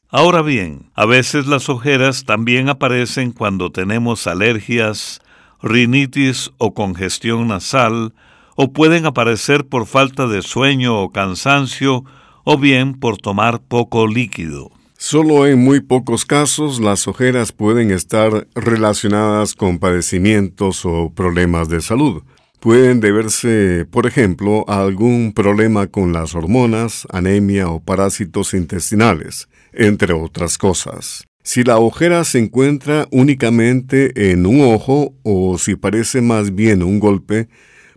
Ahora 0.10 0.42
bien, 0.42 0.90
a 0.96 1.06
veces 1.06 1.46
las 1.46 1.70
ojeras 1.70 2.26
también 2.26 2.68
aparecen 2.68 3.32
cuando 3.32 3.72
tenemos 3.72 4.26
alergias, 4.26 5.22
rinitis 5.62 6.50
o 6.58 6.74
congestión 6.74 7.48
nasal, 7.48 8.16
o 8.56 8.74
pueden 8.74 9.06
aparecer 9.06 9.68
por 9.68 9.86
falta 9.86 10.26
de 10.26 10.42
sueño 10.42 11.00
o 11.00 11.12
cansancio, 11.12 12.06
o 12.44 12.58
bien 12.58 12.94
por 13.00 13.18
tomar 13.18 13.62
poco 13.62 14.08
líquido. 14.08 14.72
Solo 14.98 15.48
en 15.48 15.60
muy 15.60 15.80
pocos 15.80 16.26
casos 16.26 16.80
las 16.80 17.08
ojeras 17.08 17.52
pueden 17.52 17.90
estar 17.90 18.48
relacionadas 18.54 19.56
con 19.56 19.80
padecimientos 19.80 20.86
o 20.86 21.12
problemas 21.14 21.70
de 21.70 21.82
salud. 21.82 22.22
Pueden 22.60 23.00
deberse, 23.00 23.88
por 23.90 24.06
ejemplo, 24.06 24.64
a 24.68 24.84
algún 24.84 25.34
problema 25.34 25.88
con 25.88 26.14
las 26.14 26.36
hormonas, 26.36 27.08
anemia 27.12 27.70
o 27.70 27.80
parásitos 27.80 28.54
intestinales, 28.54 29.50
entre 29.74 30.14
otras 30.14 30.60
cosas. 30.60 31.26
Si 31.44 31.64
la 31.64 31.80
ojera 31.80 32.24
se 32.24 32.38
encuentra 32.38 33.08
únicamente 33.10 34.32
en 34.32 34.46
un 34.46 34.62
ojo 34.62 35.16
o 35.24 35.58
si 35.58 35.76
parece 35.76 36.22
más 36.22 36.54
bien 36.54 36.84
un 36.84 37.00
golpe, 37.00 37.50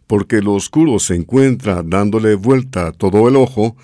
porque 0.06 0.40
lo 0.40 0.54
oscuro 0.54 0.98
se 0.98 1.14
encuentra 1.14 1.82
dándole 1.84 2.34
vuelta 2.34 2.92
todo 2.92 3.28
el 3.28 3.36
ojo, 3.36 3.76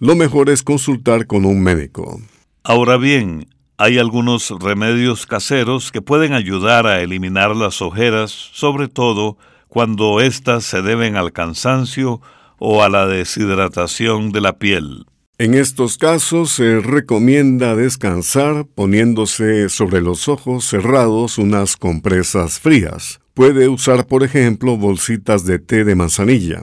lo 0.00 0.16
mejor 0.16 0.48
es 0.48 0.62
consultar 0.62 1.26
con 1.26 1.44
un 1.44 1.62
médico. 1.62 2.20
Ahora 2.64 2.96
bien, 2.96 3.46
hay 3.76 3.98
algunos 3.98 4.50
remedios 4.58 5.26
caseros 5.26 5.92
que 5.92 6.02
pueden 6.02 6.32
ayudar 6.32 6.86
a 6.86 7.00
eliminar 7.02 7.54
las 7.54 7.82
ojeras, 7.82 8.30
sobre 8.30 8.88
todo 8.88 9.36
cuando 9.68 10.20
éstas 10.20 10.64
se 10.64 10.82
deben 10.82 11.16
al 11.16 11.32
cansancio 11.32 12.20
o 12.58 12.82
a 12.82 12.88
la 12.88 13.06
deshidratación 13.06 14.32
de 14.32 14.40
la 14.40 14.58
piel. 14.58 15.06
En 15.38 15.54
estos 15.54 15.96
casos 15.96 16.50
se 16.50 16.80
recomienda 16.80 17.74
descansar 17.74 18.66
poniéndose 18.74 19.70
sobre 19.70 20.02
los 20.02 20.28
ojos 20.28 20.66
cerrados 20.66 21.38
unas 21.38 21.76
compresas 21.76 22.58
frías. 22.58 23.20
Puede 23.32 23.68
usar, 23.68 24.06
por 24.06 24.22
ejemplo, 24.22 24.76
bolsitas 24.76 25.46
de 25.46 25.58
té 25.58 25.84
de 25.84 25.94
manzanilla. 25.94 26.62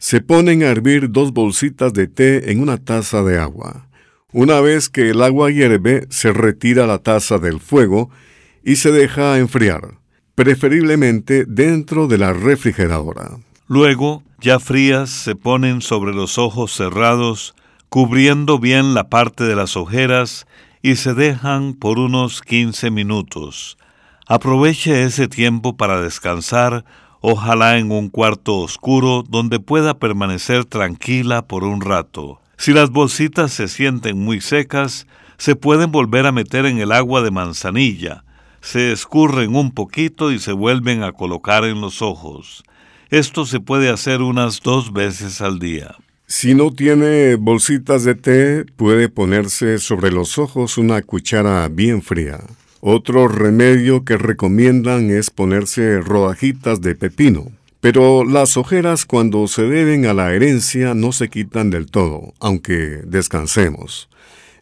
Se 0.00 0.22
ponen 0.22 0.62
a 0.62 0.68
hervir 0.68 1.10
dos 1.10 1.34
bolsitas 1.34 1.92
de 1.92 2.06
té 2.06 2.50
en 2.50 2.62
una 2.62 2.78
taza 2.78 3.22
de 3.22 3.38
agua. 3.38 3.86
Una 4.32 4.58
vez 4.62 4.88
que 4.88 5.10
el 5.10 5.20
agua 5.20 5.50
hierve, 5.50 6.06
se 6.08 6.32
retira 6.32 6.86
la 6.86 7.00
taza 7.00 7.36
del 7.36 7.60
fuego 7.60 8.08
y 8.64 8.76
se 8.76 8.92
deja 8.92 9.38
enfriar, 9.38 9.98
preferiblemente 10.34 11.44
dentro 11.44 12.06
de 12.06 12.16
la 12.16 12.32
refrigeradora. 12.32 13.40
Luego, 13.68 14.22
ya 14.40 14.58
frías, 14.58 15.10
se 15.10 15.34
ponen 15.36 15.82
sobre 15.82 16.14
los 16.14 16.38
ojos 16.38 16.72
cerrados, 16.72 17.54
cubriendo 17.90 18.58
bien 18.58 18.94
la 18.94 19.10
parte 19.10 19.44
de 19.44 19.54
las 19.54 19.76
ojeras 19.76 20.46
y 20.80 20.96
se 20.96 21.12
dejan 21.12 21.74
por 21.74 21.98
unos 21.98 22.40
15 22.40 22.90
minutos. 22.90 23.76
Aproveche 24.26 25.02
ese 25.02 25.28
tiempo 25.28 25.76
para 25.76 26.00
descansar 26.00 26.86
ojalá 27.20 27.78
en 27.78 27.90
un 27.92 28.08
cuarto 28.08 28.58
oscuro 28.58 29.24
donde 29.28 29.60
pueda 29.60 29.98
permanecer 29.98 30.64
tranquila 30.64 31.42
por 31.46 31.64
un 31.64 31.80
rato. 31.80 32.40
Si 32.56 32.72
las 32.72 32.90
bolsitas 32.90 33.52
se 33.52 33.68
sienten 33.68 34.18
muy 34.18 34.40
secas, 34.40 35.06
se 35.38 35.56
pueden 35.56 35.90
volver 35.90 36.26
a 36.26 36.32
meter 36.32 36.66
en 36.66 36.78
el 36.78 36.92
agua 36.92 37.22
de 37.22 37.30
manzanilla, 37.30 38.24
se 38.60 38.92
escurren 38.92 39.56
un 39.56 39.72
poquito 39.72 40.32
y 40.32 40.38
se 40.38 40.52
vuelven 40.52 41.02
a 41.02 41.12
colocar 41.12 41.64
en 41.64 41.80
los 41.80 42.02
ojos. 42.02 42.62
Esto 43.08 43.46
se 43.46 43.60
puede 43.60 43.88
hacer 43.88 44.22
unas 44.22 44.60
dos 44.60 44.92
veces 44.92 45.40
al 45.40 45.58
día. 45.58 45.96
Si 46.26 46.54
no 46.54 46.70
tiene 46.70 47.34
bolsitas 47.34 48.04
de 48.04 48.14
té, 48.14 48.64
puede 48.76 49.08
ponerse 49.08 49.78
sobre 49.78 50.12
los 50.12 50.38
ojos 50.38 50.78
una 50.78 51.02
cuchara 51.02 51.66
bien 51.68 52.02
fría. 52.02 52.38
Otro 52.80 53.28
remedio 53.28 54.04
que 54.04 54.16
recomiendan 54.16 55.10
es 55.10 55.30
ponerse 55.30 56.00
rodajitas 56.00 56.80
de 56.80 56.94
pepino. 56.94 57.52
Pero 57.80 58.24
las 58.24 58.56
ojeras 58.56 59.04
cuando 59.04 59.46
se 59.48 59.62
deben 59.62 60.06
a 60.06 60.14
la 60.14 60.32
herencia 60.32 60.94
no 60.94 61.12
se 61.12 61.28
quitan 61.28 61.70
del 61.70 61.90
todo, 61.90 62.34
aunque 62.40 63.00
descansemos. 63.04 64.08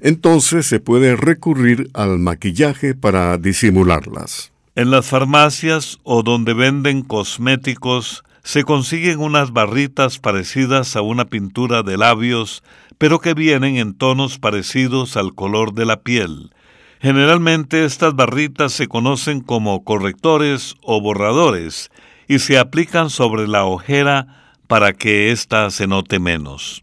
Entonces 0.00 0.66
se 0.66 0.81
puede 0.81 1.16
recurrir 1.16 1.90
al 1.94 2.18
maquillaje 2.18 2.94
para 2.94 3.38
disimularlas. 3.38 4.52
En 4.76 4.90
las 4.90 5.07
farmacias 5.07 5.98
o 6.04 6.22
donde 6.22 6.54
venden 6.54 7.02
cosméticos 7.02 8.22
se 8.44 8.64
consiguen 8.64 9.18
unas 9.18 9.52
barritas 9.52 10.18
parecidas 10.18 10.94
a 10.96 11.02
una 11.02 11.24
pintura 11.24 11.83
de 11.83 11.96
labios, 11.96 12.62
pero 12.96 13.18
que 13.18 13.35
vienen 13.35 13.76
en 13.76 13.94
tonos 13.94 14.38
parecidos 14.38 15.16
al 15.16 15.35
color 15.35 15.74
de 15.74 15.85
la 15.85 16.00
piel. 16.00 16.50
Generalmente 17.01 17.85
estas 17.85 18.15
barritas 18.15 18.73
se 18.73 18.89
conocen 18.89 19.41
como 19.41 19.85
correctores 19.85 20.75
o 20.83 21.01
borradores 21.01 21.91
y 22.27 22.41
se 22.41 22.59
aplican 22.59 23.09
sobre 23.09 23.47
la 23.47 23.65
ojera 23.65 24.27
para 24.67 24.93
que 24.93 25.31
ésta 25.31 25.71
se 25.71 25.87
note 25.87 26.19
menos. 26.19 26.83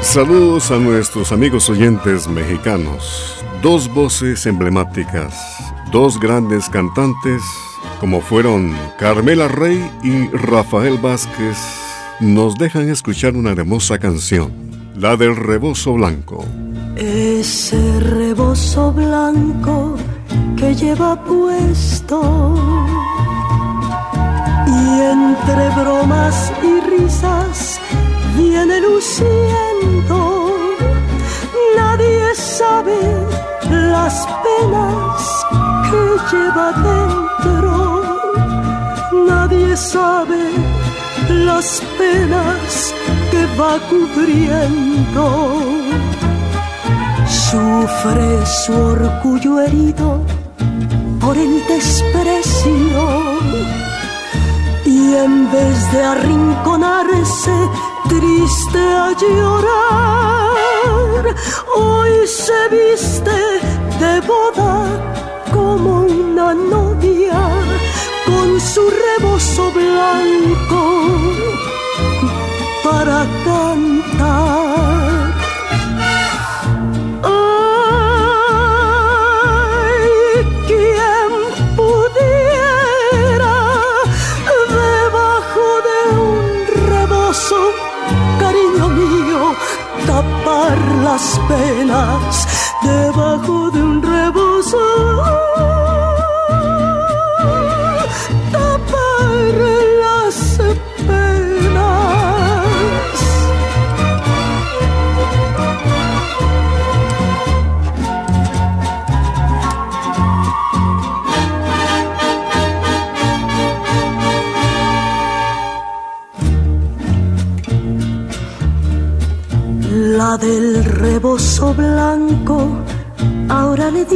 Saludos 0.00 0.70
a 0.70 0.78
nuestros 0.78 1.30
amigos 1.32 1.68
oyentes 1.68 2.26
mexicanos. 2.26 3.44
Dos 3.62 3.92
voces 3.92 4.46
emblemáticas, 4.46 5.34
dos 5.90 6.20
grandes 6.20 6.68
cantantes, 6.68 7.42
como 8.00 8.20
fueron 8.20 8.76
Carmela 8.98 9.48
Rey 9.48 9.82
y 10.02 10.28
Rafael 10.28 10.98
Vázquez, 10.98 11.56
nos 12.20 12.56
dejan 12.56 12.90
escuchar 12.90 13.34
una 13.34 13.52
hermosa 13.52 13.98
canción, 13.98 14.52
la 14.96 15.16
del 15.16 15.36
rebozo 15.36 15.94
blanco. 15.94 16.44
Ese 16.96 17.98
rebozo 17.98 18.92
blanco 18.92 19.96
que 20.56 20.74
lleva 20.76 21.16
puesto 21.24 22.54
y 24.68 25.00
entre 25.00 25.68
bromas 25.70 26.52
y 26.62 26.80
risas 26.90 27.80
viene 28.36 28.80
luciendo. 28.80 30.52
Nadie 31.76 32.32
sabe 32.36 32.96
las 33.70 34.26
penas 34.44 35.46
que 35.90 36.36
lleva 36.36 36.72
dentro. 36.90 37.72
Nadie 39.26 39.76
sabe 39.76 40.42
las 41.28 41.82
penas 41.98 42.94
que 43.32 43.46
va 43.58 43.80
cubriendo 43.90 45.83
Sufre 47.54 48.44
su 48.46 48.72
orgullo 48.72 49.60
herido 49.60 50.20
por 51.20 51.36
el 51.36 51.64
desprecio 51.68 53.04
y 54.84 55.14
en 55.14 55.52
vez 55.52 55.92
de 55.92 56.02
arrinconarse 56.02 57.54
triste 58.08 58.80
a 58.80 59.12
llorar, 59.22 60.42
hoy 61.76 62.26
se 62.26 62.60
viste 62.74 63.38
de 64.00 64.20
boda 64.26 64.74
como 65.52 65.90
una 66.00 66.54
novia 66.54 67.40
con 68.26 68.60
su 68.60 68.82
rebozo 68.90 69.70
blanco 69.70 70.82
para 72.82 73.24
cantar. 73.44 74.63
Las 91.14 91.38
penas 91.46 92.48
debajo 92.82 93.70
de 93.70 93.80
un 93.80 94.02
rebozo. 94.02 95.43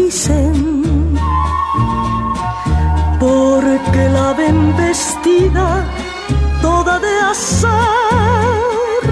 Dicen, 0.09 0.55
porque 3.21 4.03
la 4.16 4.33
ven 4.33 4.59
vestida 4.77 5.68
toda 6.62 6.99
de 6.99 7.14
azar. 7.33 9.05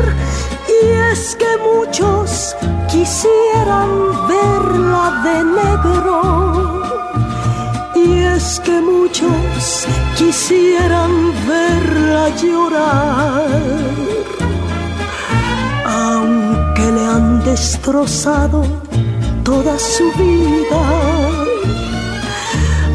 Y 0.76 0.80
es 1.12 1.37
que 1.40 1.52
muchos 1.70 2.56
quisieran 2.92 3.90
verla 4.35 5.04
de 5.26 5.37
negro. 5.61 6.18
Y 7.94 8.06
es 8.35 8.46
que 8.64 8.80
muchos 8.80 9.87
quisieran 10.18 11.12
verla 11.52 12.24
llorar 12.42 13.76
aunque 15.85 16.85
le 16.96 17.04
han 17.14 17.44
destrozado 17.44 18.59
toda 19.46 19.78
su 19.78 20.11
vida, 20.18 20.82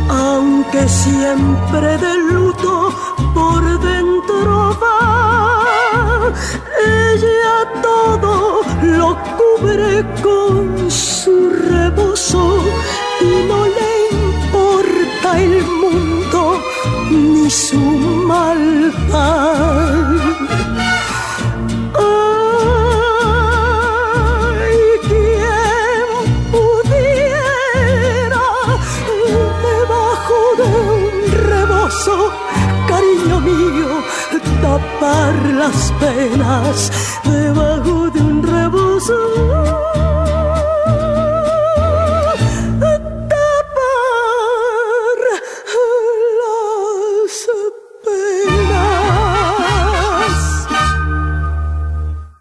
aunque 0.10 0.86
siempre 0.90 1.98
de 1.98 2.14
luto 2.30 2.94
por 3.34 3.64
dentro 3.80 4.78
va, 4.82 6.34
ella 7.08 7.58
todo 7.82 8.64
lo 8.84 9.18
cubre 9.38 10.06
con 10.22 10.92
su 10.92 11.52
rebozo 11.70 12.44
y 13.22 13.48
no 13.48 13.66
le 13.78 13.92
importa 14.12 15.40
el 15.40 15.64
mundo 15.64 16.60
ni 17.10 17.50
su 17.50 17.80
maldad. 18.28 20.21
Tapar 34.62 35.36
las 35.54 35.92
penas 36.00 36.92
debajo 37.24 38.10
de 38.12 38.20
un 38.22 38.44
rebozo. 38.44 39.18
Tapar 42.80 43.98
las 46.42 47.36
penas. 48.06 48.78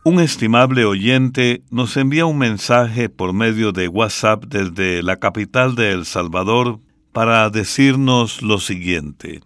Un 0.05 0.21
estimable 0.21 0.85
oyente 0.85 1.63
nos 1.71 1.97
envía 1.97 2.27
un 2.27 2.39
mensaje 2.39 3.09
por 3.09 3.33
medio 3.33 3.73
de 3.73 3.89
WhatsApp 3.89 4.45
desde 4.47 5.03
la 5.03 5.17
capital 5.17 5.75
de 5.75 5.93
El 5.93 6.05
Salvador 6.05 6.79
para 7.13 7.51
decirnos 7.51 8.43
lo 8.43 8.59
siguiente. 8.59 9.41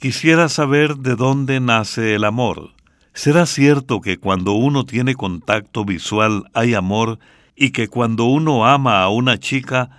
Quisiera 0.00 0.48
saber 0.48 0.96
de 0.96 1.14
dónde 1.14 1.60
nace 1.60 2.14
el 2.14 2.24
amor. 2.24 2.70
¿Será 3.12 3.44
cierto 3.44 4.00
que 4.00 4.16
cuando 4.16 4.52
uno 4.52 4.86
tiene 4.86 5.14
contacto 5.14 5.84
visual 5.84 6.44
hay 6.54 6.72
amor 6.72 7.18
y 7.54 7.72
que 7.72 7.86
cuando 7.88 8.24
uno 8.24 8.64
ama 8.64 9.02
a 9.02 9.10
una 9.10 9.36
chica 9.36 9.90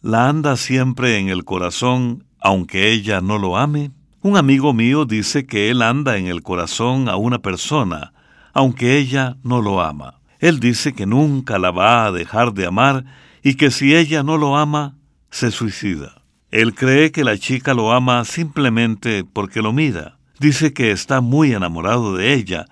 la 0.00 0.28
anda 0.28 0.56
siempre 0.56 1.18
en 1.18 1.28
el 1.28 1.44
corazón 1.44 2.22
aunque 2.40 2.92
ella 2.92 3.20
no 3.20 3.36
lo 3.36 3.56
ame? 3.56 3.90
Un 4.22 4.36
amigo 4.36 4.72
mío 4.72 5.06
dice 5.06 5.44
que 5.44 5.70
él 5.70 5.82
anda 5.82 6.18
en 6.18 6.28
el 6.28 6.44
corazón 6.44 7.08
a 7.08 7.16
una 7.16 7.40
persona 7.40 8.12
aunque 8.52 8.96
ella 8.96 9.38
no 9.42 9.60
lo 9.60 9.80
ama. 9.80 10.20
Él 10.38 10.60
dice 10.60 10.92
que 10.92 11.04
nunca 11.04 11.58
la 11.58 11.72
va 11.72 12.06
a 12.06 12.12
dejar 12.12 12.54
de 12.54 12.64
amar 12.64 13.04
y 13.42 13.56
que 13.56 13.72
si 13.72 13.96
ella 13.96 14.22
no 14.22 14.38
lo 14.38 14.56
ama, 14.56 14.94
se 15.32 15.50
suicida. 15.50 16.17
Él 16.50 16.74
cree 16.74 17.12
que 17.12 17.24
la 17.24 17.36
chica 17.36 17.74
lo 17.74 17.92
ama 17.92 18.24
simplemente 18.24 19.24
porque 19.24 19.60
lo 19.60 19.72
mira. 19.72 20.16
Dice 20.40 20.72
que 20.72 20.92
está 20.92 21.20
muy 21.20 21.52
enamorado 21.52 22.16
de 22.16 22.32
ella, 22.32 22.64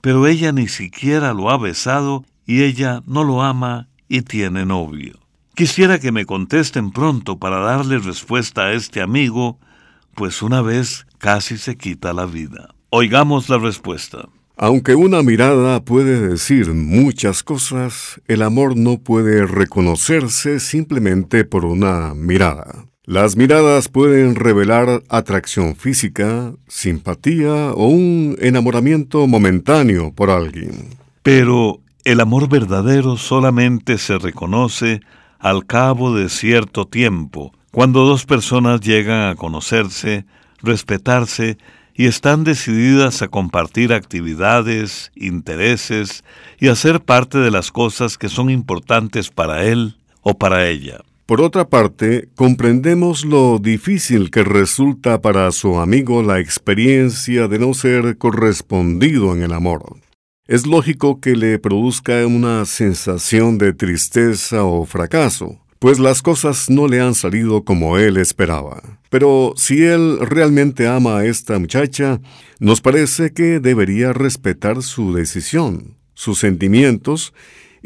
pero 0.00 0.26
ella 0.26 0.52
ni 0.52 0.68
siquiera 0.68 1.32
lo 1.32 1.50
ha 1.50 1.58
besado 1.58 2.24
y 2.46 2.62
ella 2.62 3.02
no 3.06 3.24
lo 3.24 3.42
ama 3.42 3.88
y 4.08 4.22
tiene 4.22 4.64
novio. 4.64 5.18
Quisiera 5.54 5.98
que 5.98 6.12
me 6.12 6.26
contesten 6.26 6.90
pronto 6.90 7.38
para 7.38 7.58
darle 7.58 7.98
respuesta 7.98 8.66
a 8.66 8.72
este 8.72 9.00
amigo, 9.00 9.58
pues 10.14 10.42
una 10.42 10.62
vez 10.62 11.06
casi 11.18 11.58
se 11.58 11.76
quita 11.76 12.12
la 12.12 12.26
vida. 12.26 12.74
Oigamos 12.90 13.48
la 13.48 13.58
respuesta. 13.58 14.28
Aunque 14.56 14.94
una 14.94 15.22
mirada 15.22 15.84
puede 15.84 16.20
decir 16.28 16.72
muchas 16.72 17.42
cosas, 17.42 18.20
el 18.28 18.42
amor 18.42 18.76
no 18.76 18.98
puede 18.98 19.46
reconocerse 19.46 20.60
simplemente 20.60 21.44
por 21.44 21.64
una 21.64 22.14
mirada. 22.14 22.84
Las 23.06 23.36
miradas 23.36 23.90
pueden 23.90 24.34
revelar 24.34 25.02
atracción 25.10 25.76
física, 25.76 26.54
simpatía 26.68 27.72
o 27.74 27.88
un 27.88 28.34
enamoramiento 28.40 29.26
momentáneo 29.26 30.10
por 30.14 30.30
alguien. 30.30 30.88
Pero 31.22 31.80
el 32.04 32.20
amor 32.20 32.48
verdadero 32.48 33.18
solamente 33.18 33.98
se 33.98 34.16
reconoce 34.16 35.02
al 35.38 35.66
cabo 35.66 36.16
de 36.16 36.30
cierto 36.30 36.86
tiempo, 36.86 37.52
cuando 37.72 38.06
dos 38.06 38.24
personas 38.24 38.80
llegan 38.80 39.28
a 39.28 39.34
conocerse, 39.34 40.24
respetarse 40.62 41.58
y 41.94 42.06
están 42.06 42.42
decididas 42.42 43.20
a 43.20 43.28
compartir 43.28 43.92
actividades, 43.92 45.12
intereses 45.14 46.24
y 46.58 46.68
hacer 46.68 47.02
parte 47.02 47.36
de 47.36 47.50
las 47.50 47.70
cosas 47.70 48.16
que 48.16 48.30
son 48.30 48.48
importantes 48.48 49.28
para 49.28 49.64
él 49.64 49.98
o 50.22 50.38
para 50.38 50.66
ella. 50.68 51.03
Por 51.26 51.40
otra 51.40 51.70
parte, 51.70 52.28
comprendemos 52.34 53.24
lo 53.24 53.58
difícil 53.58 54.30
que 54.30 54.44
resulta 54.44 55.22
para 55.22 55.50
su 55.52 55.78
amigo 55.78 56.22
la 56.22 56.38
experiencia 56.38 57.48
de 57.48 57.58
no 57.58 57.72
ser 57.72 58.18
correspondido 58.18 59.34
en 59.34 59.42
el 59.42 59.54
amor. 59.54 59.96
Es 60.46 60.66
lógico 60.66 61.22
que 61.22 61.34
le 61.34 61.58
produzca 61.58 62.26
una 62.26 62.66
sensación 62.66 63.56
de 63.56 63.72
tristeza 63.72 64.64
o 64.64 64.84
fracaso, 64.84 65.58
pues 65.78 65.98
las 65.98 66.20
cosas 66.20 66.68
no 66.68 66.88
le 66.88 67.00
han 67.00 67.14
salido 67.14 67.64
como 67.64 67.96
él 67.96 68.18
esperaba. 68.18 68.82
Pero 69.08 69.54
si 69.56 69.82
él 69.82 70.18
realmente 70.20 70.86
ama 70.86 71.20
a 71.20 71.24
esta 71.24 71.58
muchacha, 71.58 72.20
nos 72.58 72.82
parece 72.82 73.32
que 73.32 73.60
debería 73.60 74.12
respetar 74.12 74.82
su 74.82 75.14
decisión, 75.14 75.96
sus 76.12 76.38
sentimientos 76.38 77.32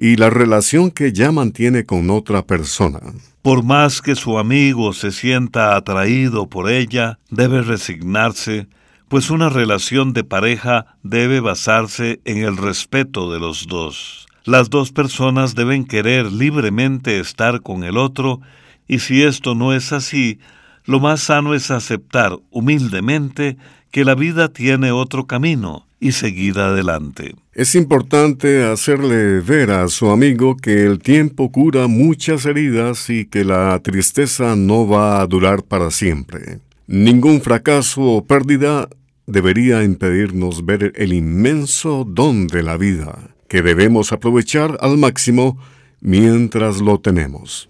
y 0.01 0.15
la 0.15 0.31
relación 0.31 0.93
que 0.93 1.13
ya 1.13 1.33
mantiene 1.33 1.85
con 1.85 2.09
otra 2.11 2.47
persona. 2.47 3.01
Por 3.43 3.65
más 3.65 4.01
que 4.01 4.15
su 4.15 4.39
amigo 4.39 4.93
se 4.93 5.11
sienta 5.11 5.75
atraído 5.75 6.49
por 6.49 6.71
ella, 6.71 7.19
debe 7.31 7.63
resignarse, 7.63 8.69
pues 9.09 9.29
una 9.29 9.49
relación 9.49 10.13
de 10.13 10.23
pareja 10.23 10.87
debe 11.03 11.41
basarse 11.41 12.21
en 12.25 12.39
el 12.39 12.57
respeto 12.57 13.33
de 13.33 13.41
los 13.41 13.67
dos. 13.67 14.29
Las 14.45 14.71
dos 14.71 14.93
personas 14.93 15.57
deben 15.57 15.85
querer 15.85 16.31
libremente 16.31 17.19
estar 17.19 17.61
con 17.63 17.83
el 17.83 17.97
otro, 17.97 18.41
y 18.87 19.01
si 19.01 19.25
esto 19.25 19.57
no 19.57 19.73
es 19.73 19.93
así, 19.93 20.39
lo 20.85 21.01
más 21.01 21.23
sano 21.23 21.55
es 21.55 21.73
aceptar 21.73 22.39
humildemente 22.51 23.57
que 23.91 24.05
la 24.05 24.15
vida 24.15 24.49
tiene 24.49 24.93
otro 24.93 25.27
camino 25.27 25.88
y 26.01 26.13
seguir 26.13 26.59
adelante. 26.59 27.35
Es 27.53 27.75
importante 27.75 28.65
hacerle 28.65 29.41
ver 29.41 29.71
a 29.71 29.89
su 29.89 30.11
amigo 30.11 30.57
que 30.57 30.85
el 30.85 31.01
tiempo 31.01 31.51
cura 31.51 31.87
muchas 31.89 32.47
heridas 32.47 33.11
y 33.11 33.27
que 33.27 33.45
la 33.45 33.79
tristeza 33.81 34.55
no 34.57 34.87
va 34.87 35.21
a 35.21 35.27
durar 35.27 35.63
para 35.63 35.91
siempre. 35.91 36.61
Ningún 36.87 37.41
fracaso 37.41 38.03
o 38.03 38.25
pérdida 38.25 38.89
debería 39.27 39.85
impedirnos 39.85 40.65
ver 40.65 40.93
el 40.97 41.13
inmenso 41.13 42.05
don 42.07 42.47
de 42.47 42.63
la 42.63 42.77
vida, 42.77 43.35
que 43.49 43.63
debemos 43.63 44.13
aprovechar 44.13 44.79
al 44.81 44.97
máximo 44.97 45.59
mientras 46.01 46.81
lo 46.81 46.99
tenemos. 46.99 47.69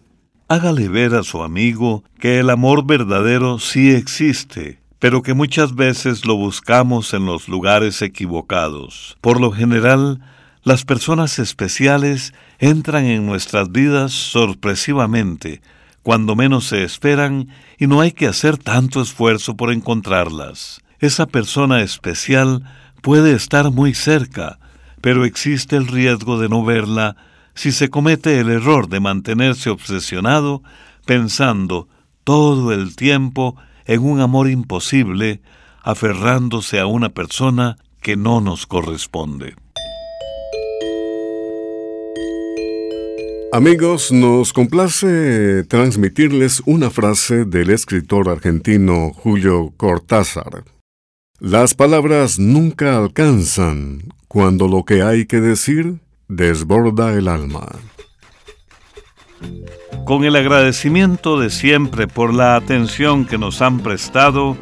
Hágale 0.49 0.89
ver 0.89 1.15
a 1.15 1.25
su 1.25 1.43
amigo 1.43 2.05
que 2.19 2.39
el 2.39 2.51
amor 2.51 2.87
verdadero 2.87 3.59
sí 3.59 3.91
existe, 3.91 4.78
pero 4.99 5.23
que 5.23 5.35
muchas 5.35 5.75
veces 5.75 6.25
lo 6.25 6.37
buscamos 6.37 7.15
en 7.15 7.27
los 7.27 7.49
lugares 7.49 8.03
equivocados. 8.03 9.17
Por 9.21 9.41
lo 9.41 9.53
general, 9.53 10.21
las 10.63 10.85
personas 10.85 11.39
especiales 11.39 12.35
entran 12.59 13.05
en 13.05 13.27
nuestras 13.27 13.71
vidas 13.71 14.13
sorpresivamente, 14.13 15.63
cuando 16.03 16.35
menos 16.35 16.67
se 16.67 16.83
esperan, 16.83 17.49
y 17.79 17.87
no 17.87 18.01
hay 18.01 18.13
que 18.13 18.27
hacer 18.27 18.59
tanto 18.59 19.01
esfuerzo 19.01 19.57
por 19.57 19.73
encontrarlas. 19.73 20.81
Esa 20.99 21.27
persona 21.27 21.83
especial 21.83 22.65
puede 23.03 23.33
estar 23.33 23.71
muy 23.71 23.95
cerca, 23.95 24.59
pero 25.01 25.25
existe 25.25 25.77
el 25.77 25.87
riesgo 25.87 26.39
de 26.41 26.49
no 26.49 26.65
verla 26.65 27.17
si 27.55 27.73
se 27.73 27.89
comete 27.89 28.39
el 28.41 28.51
error 28.51 28.89
de 28.89 29.01
mantenerse 29.01 29.71
obsesionado 29.71 30.63
pensando 31.07 31.89
todo 32.25 32.73
el 32.73 32.95
tiempo 32.95 33.57
en 33.89 34.05
un 34.05 34.21
amor 34.21 34.49
imposible, 34.49 35.41
aferrándose 35.83 36.79
a 36.79 36.87
una 36.87 37.09
persona 37.09 37.79
que 38.01 38.17
no 38.17 38.41
nos 38.41 38.67
corresponde. 38.67 39.57
Amigos, 43.51 44.13
nos 44.13 44.53
complace 44.53 45.65
transmitirles 45.65 46.63
una 46.67 46.91
frase 46.91 47.47
del 47.47 47.71
escritor 47.71 48.29
argentino 48.29 49.11
Julio 49.15 49.73
Cortázar. 49.79 50.65
Las 51.41 51.73
palabras 51.73 52.39
nunca 52.39 52.99
alcanzan 52.99 54.13
cuando 54.29 54.69
lo 54.69 54.85
que 54.85 55.01
hay 55.01 55.25
que 55.25 55.41
decir 55.41 56.01
desborda 56.29 57.15
el 57.15 57.27
alma. 57.27 57.67
Con 60.05 60.25
el 60.25 60.37
agradecimiento 60.37 61.39
de 61.39 61.51
siempre 61.51 62.07
por 62.07 62.33
la 62.33 62.57
atención 62.57 63.27
que 63.27 63.39
nos 63.39 63.61
han 63.61 63.81
prestado, 63.81 64.57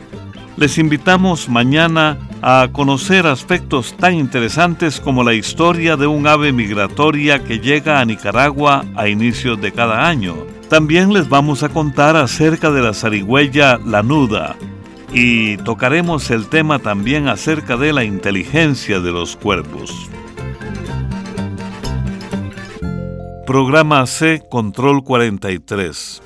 les 0.56 0.78
invitamos 0.78 1.48
mañana 1.48 2.18
a 2.42 2.68
conocer 2.72 3.26
aspectos 3.26 3.94
tan 3.96 4.14
interesantes 4.14 5.00
como 5.00 5.22
la 5.22 5.34
historia 5.34 5.96
de 5.96 6.06
un 6.06 6.26
ave 6.26 6.52
migratoria 6.52 7.42
que 7.44 7.60
llega 7.60 8.00
a 8.00 8.04
Nicaragua 8.04 8.84
a 8.96 9.08
inicios 9.08 9.60
de 9.60 9.72
cada 9.72 10.08
año. 10.08 10.34
También 10.68 11.12
les 11.12 11.28
vamos 11.28 11.62
a 11.62 11.68
contar 11.68 12.16
acerca 12.16 12.70
de 12.70 12.82
la 12.82 12.94
zarigüeya 12.94 13.78
lanuda 13.84 14.56
y 15.12 15.56
tocaremos 15.58 16.30
el 16.30 16.48
tema 16.48 16.78
también 16.78 17.28
acerca 17.28 17.76
de 17.76 17.92
la 17.92 18.04
inteligencia 18.04 19.00
de 19.00 19.12
los 19.12 19.36
cuerpos. 19.36 20.10
Programa 23.46 24.04
C 24.06 24.42
Control 24.50 25.04
43. 25.04 26.20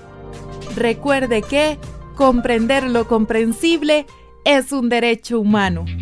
Recuerde 0.75 1.43
que 1.43 1.79
comprender 2.17 2.85
lo 2.85 3.07
comprensible 3.07 4.07
es 4.47 4.73
un 4.73 4.89
derecho 4.89 5.39
humano. 5.39 5.85
Llegó 5.85 6.01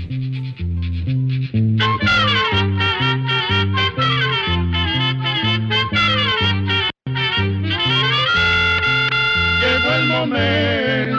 el 9.97 10.07
momento 10.07 11.19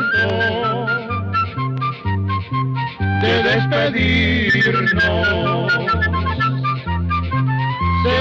de 3.21 3.43
despedirnos. 3.43 6.18